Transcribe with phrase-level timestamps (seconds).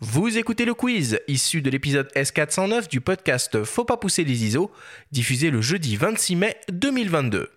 [0.00, 4.70] Vous écoutez le quiz, issu de l'épisode S409 du podcast Faut pas pousser les ISO,
[5.10, 7.50] diffusé le jeudi 26 mai 2022.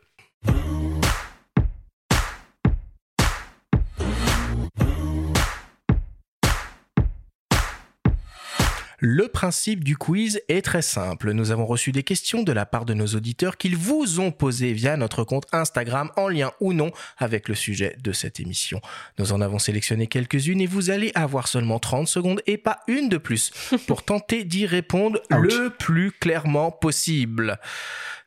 [9.03, 11.31] Le principe du quiz est très simple.
[11.31, 14.73] Nous avons reçu des questions de la part de nos auditeurs qu'ils vous ont posées
[14.73, 18.79] via notre compte Instagram en lien ou non avec le sujet de cette émission.
[19.17, 23.09] Nous en avons sélectionné quelques-unes et vous allez avoir seulement 30 secondes et pas une
[23.09, 23.51] de plus
[23.87, 27.57] pour tenter d'y répondre le plus clairement possible.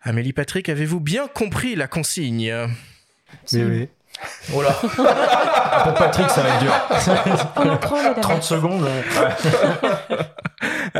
[0.02, 2.52] Amélie Patrick, avez-vous bien compris la consigne?
[3.52, 3.88] Oui, oui.
[4.52, 4.72] Oh là
[5.84, 8.16] Pour Patrick, ça va être dur.
[8.22, 8.88] 30 secondes.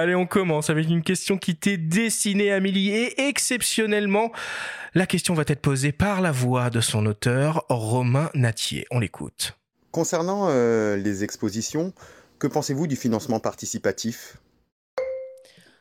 [0.05, 4.33] Allez, on commence avec une question qui t'est destinée, Amélie, et exceptionnellement,
[4.93, 8.85] la question va être posée par la voix de son auteur, Romain Natier.
[8.91, 9.57] On l'écoute.
[9.93, 11.95] Concernant euh, les expositions,
[12.39, 14.37] que pensez-vous du financement participatif?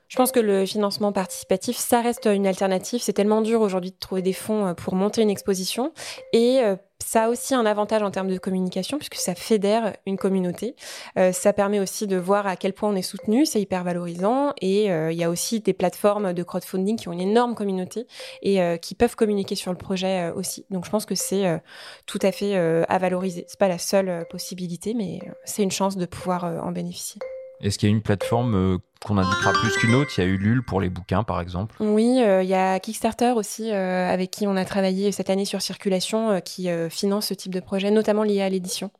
[0.08, 3.01] Je pense que le financement participatif, ça reste une alternative.
[3.04, 5.91] C'est tellement dur aujourd'hui de trouver des fonds euh, pour monter une exposition.
[6.32, 6.77] Et euh,
[7.14, 10.76] ça a aussi un avantage en termes de communication puisque ça fédère une communauté.
[11.16, 14.54] Euh, ça permet aussi de voir à quel point on est soutenu, c'est hyper valorisant.
[14.62, 18.08] Et il y a aussi des plateformes de crowdfunding qui ont une énorme communauté
[18.41, 20.66] et qui peuvent communiquer sur le projet aussi.
[20.72, 21.62] Donc je pense que c'est
[22.08, 23.46] tout à fait à valoriser.
[23.48, 27.20] C'est pas la seule possibilité, mais c'est une chance de pouvoir en bénéficier.
[27.64, 30.12] Est-ce qu'il y a une plateforme euh, qu'on indiquera plus qu'une autre?
[30.18, 31.76] Il y a Ulule pour les bouquins, par exemple.
[31.80, 35.46] Oui, euh, il y a Kickstarter aussi, euh, avec qui on a travaillé cette année
[35.46, 38.91] sur Circulation, qui finance ce type de projet, notamment lié à l'édition.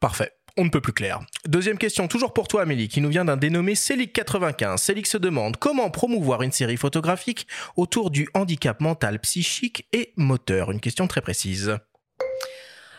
[0.00, 0.32] Parfait.
[0.56, 1.20] On ne peut plus clair.
[1.46, 4.76] Deuxième question, toujours pour toi Amélie, qui nous vient d'un dénommé Célic95.
[4.78, 10.70] Célic se demande comment promouvoir une série photographique autour du handicap mental, psychique et moteur?
[10.70, 11.76] Une question très précise.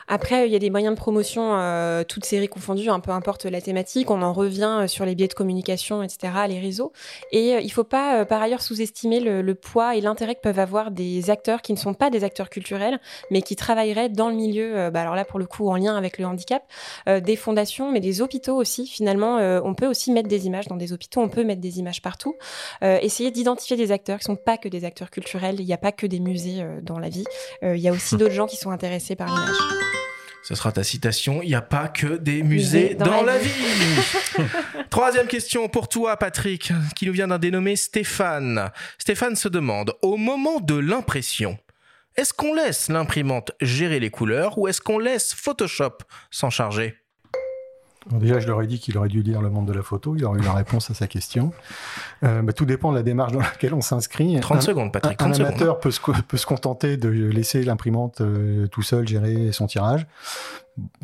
[0.07, 3.45] Après, il y a des moyens de promotion, euh, toutes séries confondues, un peu importe
[3.45, 4.11] la thématique.
[4.11, 6.91] On en revient euh, sur les biais de communication, etc., les réseaux.
[7.31, 10.59] Et euh, il ne faut pas, par ailleurs, sous-estimer le, poids et l'intérêt que peuvent
[10.59, 12.99] avoir des acteurs qui ne sont pas des acteurs culturels,
[13.31, 16.17] mais qui travailleraient dans le milieu, bah, alors là, pour le coup, en lien avec
[16.17, 16.63] le handicap,
[17.07, 18.85] des fondations, mais des hôpitaux aussi.
[18.85, 22.01] Finalement, on peut aussi mettre des images dans des hôpitaux, on peut mettre des images
[22.01, 22.35] partout.
[22.81, 25.55] essayer d'identifier des acteurs qui ne sont pas que des acteurs culturels.
[25.59, 27.25] Il n'y a pas que des musées dans la vie.
[27.61, 29.94] il y a aussi d'autres gens qui sont intéressés par l'image.
[30.47, 31.41] Ce sera ta citation.
[31.41, 33.49] Il n'y a pas que des musées dans, la, vie.
[34.91, 38.69] Troisième question pour toi, Patrick, qui nous vient d'un dénommé Stéphane.
[38.99, 41.57] Stéphane se demande, au moment de l'impression,
[42.15, 45.97] est-ce qu'on laisse l'imprimante gérer les couleurs ou est-ce qu'on laisse Photoshop
[46.29, 46.95] s'en charger?
[48.11, 50.15] Déjà, je leur ai dit qu'il aurait dû lire le monde de la photo.
[50.15, 51.51] Il aurait eu la réponse à sa question.
[52.23, 54.39] Euh, bah, tout dépend de la démarche dans laquelle on s'inscrit.
[54.39, 55.21] 30 secondes, Patrick.
[55.21, 59.67] un, amateur peut se, peut se, contenter de laisser l'imprimante euh, tout seul gérer son
[59.67, 60.05] tirage.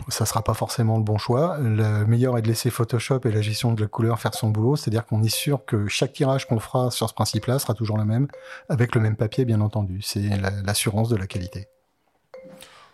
[0.10, 1.58] Ça sera pas forcément le bon choix.
[1.60, 4.76] Le meilleur est de laisser Photoshop et la gestion de la couleur faire son boulot.
[4.76, 8.04] C'est-à-dire qu'on est sûr que chaque tirage qu'on fera sur ce principe-là sera toujours le
[8.04, 8.28] même,
[8.68, 10.02] avec le même papier, bien entendu.
[10.02, 10.30] C'est
[10.66, 11.70] l'assurance de la qualité.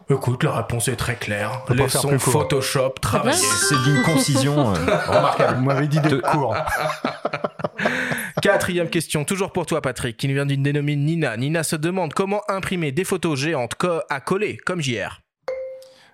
[0.09, 1.63] Écoute, la réponse est très claire.
[1.69, 3.37] Laissons Photoshop travailler.
[3.37, 4.73] C'est d'une concision euh,
[5.07, 5.57] remarquable.
[5.57, 6.55] Vous m'avez dit de cours.
[8.41, 11.35] Quatrième question, toujours pour toi Patrick, qui nous vient d'une dénommée Nina.
[11.35, 13.75] Nina se demande comment imprimer des photos géantes
[14.09, 15.19] à coller, comme JR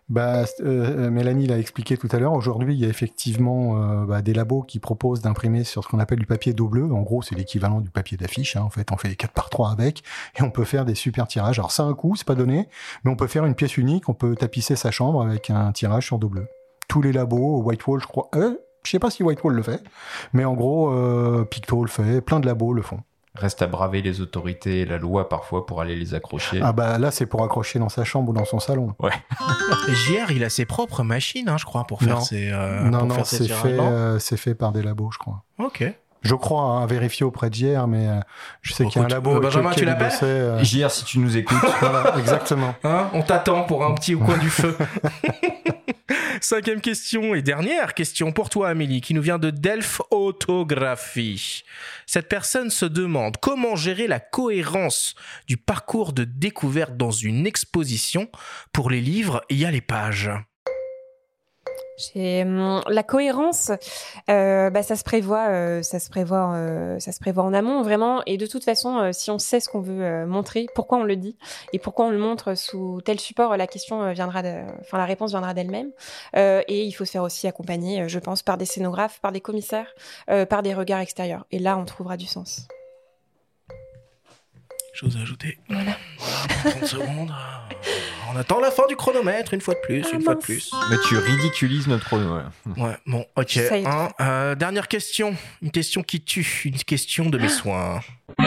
[0.10, 2.34] bah, euh, Mélanie l'a expliqué tout à l'heure.
[2.34, 6.00] Aujourd'hui, il y a effectivement euh, bah, des labos qui proposent d'imprimer sur ce qu'on
[6.00, 6.92] appelle du papier dos bleu.
[6.92, 8.56] En gros, c'est l'équivalent du papier d'affiche.
[8.56, 8.64] Hein.
[8.64, 10.04] En fait, on fait 4 par 3 avec
[10.38, 11.60] et on peut faire des super tirages.
[11.60, 12.68] Alors, ça a un coût, c'est pas donné,
[13.04, 14.10] mais on peut faire une pièce unique.
[14.10, 16.48] On peut tapisser sa chambre avec un tirage sur dos bleu.
[16.88, 18.30] Tous les labos, Whitewall, je crois.
[18.36, 19.82] Euh, je sais pas si Whitewall le fait,
[20.34, 22.20] mais en gros, euh, Picto le fait.
[22.20, 23.00] Plein de labos le font.
[23.36, 26.60] Reste à braver les autorités et la loi parfois pour aller les accrocher.
[26.62, 28.94] Ah bah là c'est pour accrocher dans sa chambre ou dans son salon.
[29.00, 29.12] Ouais.
[29.88, 33.24] JR il a ses propres machines hein, je crois pour faire ses euh, Non non
[33.24, 35.44] c'est fait euh, c'est fait par des labos je crois.
[35.58, 35.84] Ok.
[36.24, 38.20] Je crois hein, vérifier auprès de JR, mais euh,
[38.62, 39.36] je sais qu'il y a un labo.
[39.36, 40.64] Euh, Benjamin, tu l'appelles euh...
[40.64, 41.58] JR, si tu nous écoutes.
[41.82, 42.74] voilà, exactement.
[42.84, 44.78] Hein On t'attend pour un petit au coin du feu.
[46.44, 51.64] Cinquième question et dernière question pour toi, Amélie, qui nous vient de Delph Autographie.
[52.06, 55.16] Cette personne se demande comment gérer la cohérence
[55.48, 58.28] du parcours de découverte dans une exposition.
[58.74, 60.30] Pour les livres, il y a les pages.
[62.16, 63.72] Hum, la cohérence,
[64.30, 67.84] euh, bah, ça se prévoit, euh, ça se prévoit, euh, ça se prévoit en amont
[67.84, 68.24] vraiment.
[68.26, 71.38] Et de toute façon, si on sait ce qu'on veut montrer, pourquoi on le dit
[71.72, 74.42] et pourquoi on le montre sous tel support, la question viendra,
[74.82, 75.92] enfin la réponse viendra d'elle-même.
[76.36, 79.94] et il faut se faire aussi accompagner, je pense, par des scénographes, par des commissaires,
[80.50, 81.46] par des regards extérieurs.
[81.52, 82.68] Et là, on trouvera du sens.
[84.94, 85.58] Chose à ajouter.
[85.70, 85.98] Voilà.
[86.64, 87.32] 30 secondes.
[87.32, 90.40] euh, On attend la fin du chronomètre, une fois de plus, Ah, une fois de
[90.40, 90.72] plus.
[90.92, 92.28] Mais tu ridiculises notre chrono.
[92.30, 92.52] voilà.
[92.92, 93.58] Ouais, bon, ok.
[93.58, 95.36] Hein, euh, dernière question.
[95.64, 96.62] Une question qui tue.
[96.66, 98.02] Une question de mes soins.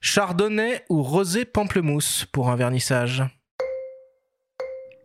[0.00, 3.22] Chardonnay ou rosé pamplemousse pour un vernissage?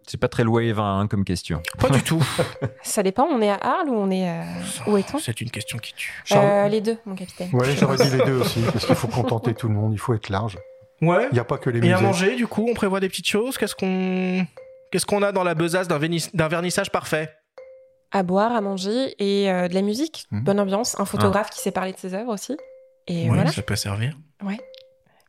[0.07, 1.61] C'est pas très loin vin hein, comme question.
[1.79, 2.23] Pas du tout.
[2.83, 4.29] Ça dépend, on est à Arles ou on est.
[4.29, 4.43] euh,
[4.87, 5.17] Où est-on?
[5.19, 6.23] C'est une question qui tue.
[6.31, 7.49] Euh, Les deux, mon capitaine.
[7.53, 10.13] Ouais, j'aurais dit les deux aussi, parce qu'il faut contenter tout le monde, il faut
[10.13, 10.57] être large.
[11.01, 11.27] Ouais.
[11.31, 12.05] Il n'y a pas que les Et à musées.
[12.05, 13.57] manger, du coup, on prévoit des petites choses?
[13.57, 14.45] Qu'est-ce qu'on
[14.91, 17.33] qu'est-ce qu'on a dans la besace d'un vernis- d'un vernissage parfait?
[18.11, 20.25] À boire, à manger et euh, de la musique.
[20.31, 20.43] Mhm.
[20.43, 20.97] Bonne ambiance.
[20.99, 22.55] Un photographe qui sait parler de ses œuvres aussi.
[23.07, 23.51] Et Ouais, voilà.
[23.51, 24.15] ça peut servir.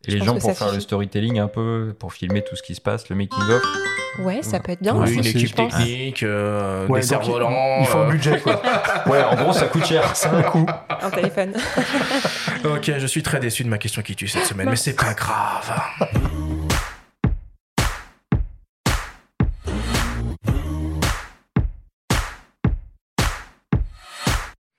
[0.09, 2.81] Et les gens pour faire le storytelling un peu, pour filmer tout ce qui se
[2.81, 3.63] passe, le making of.
[4.21, 4.95] Ouais, ça peut être bien.
[4.95, 7.81] Une aussi, équipe technique, euh, Ouais, des cerfs-volants.
[7.81, 8.63] Il faut un euh, budget, quoi.
[9.07, 10.15] Ouais, en gros, ça coûte cher.
[10.15, 10.67] C'est un coup.
[10.89, 11.53] Un téléphone.
[12.65, 15.15] Ok, je suis très déçu de ma question qui tue cette semaine, mais c'est pas
[15.15, 15.73] grave.